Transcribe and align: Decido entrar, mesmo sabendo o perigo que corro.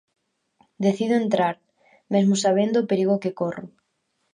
Decido 0.85 1.15
entrar, 1.23 1.55
mesmo 2.13 2.33
sabendo 2.43 2.75
o 2.79 2.87
perigo 2.91 3.21
que 3.23 3.35
corro. 3.39 3.65